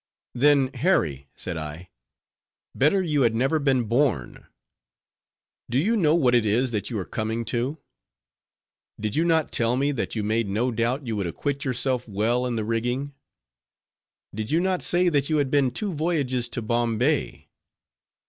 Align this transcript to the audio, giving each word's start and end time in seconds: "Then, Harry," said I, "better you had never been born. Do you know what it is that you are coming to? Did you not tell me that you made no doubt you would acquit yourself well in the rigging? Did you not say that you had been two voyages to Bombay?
"Then, 0.33 0.73
Harry," 0.73 1.27
said 1.35 1.57
I, 1.57 1.91
"better 2.73 3.03
you 3.03 3.21
had 3.21 3.35
never 3.35 3.59
been 3.59 3.83
born. 3.83 4.47
Do 5.69 5.77
you 5.77 5.95
know 5.95 6.15
what 6.15 6.33
it 6.33 6.43
is 6.43 6.71
that 6.71 6.89
you 6.89 6.97
are 6.97 7.05
coming 7.05 7.45
to? 7.53 7.77
Did 8.99 9.15
you 9.15 9.23
not 9.23 9.51
tell 9.51 9.77
me 9.77 9.91
that 9.91 10.15
you 10.15 10.23
made 10.23 10.49
no 10.49 10.71
doubt 10.71 11.05
you 11.05 11.15
would 11.17 11.27
acquit 11.27 11.63
yourself 11.65 12.09
well 12.09 12.47
in 12.47 12.55
the 12.55 12.65
rigging? 12.65 13.13
Did 14.33 14.49
you 14.49 14.59
not 14.59 14.81
say 14.81 15.07
that 15.09 15.29
you 15.29 15.37
had 15.37 15.51
been 15.51 15.69
two 15.69 15.93
voyages 15.93 16.49
to 16.49 16.63
Bombay? 16.63 17.49